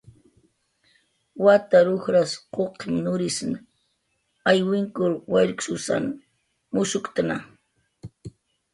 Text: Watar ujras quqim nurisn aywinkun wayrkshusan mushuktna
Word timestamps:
Watar 1.43 1.85
ujras 1.95 2.31
quqim 2.55 2.95
nurisn 3.03 3.53
aywinkun 4.49 5.13
wayrkshusan 5.31 6.05
mushuktna 6.73 7.35